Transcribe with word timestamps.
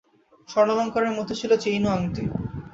স্বর্ণালংকারের 0.49 1.15
মধ্যে 1.17 1.35
ছিল 1.41 1.51
চেইন 1.63 1.83
ও 1.85 1.95
আংটি। 1.95 2.23